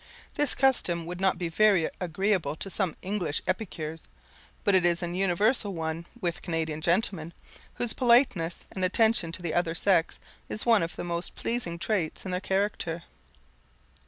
[0.33, 4.05] This custom would not be very agreeable to some English epicures,
[4.63, 7.33] but it is an universal one with Canadian gentlemen,
[7.75, 10.17] whose politeness and attention to the other sex
[10.49, 13.03] is one of the most pleasing traits in their character.